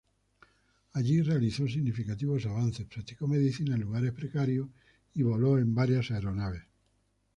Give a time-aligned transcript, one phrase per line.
[0.93, 4.67] Allí realizó significativos avances, practicó medicina en lugares precarios,
[5.13, 6.63] y voló en varias aeronaves.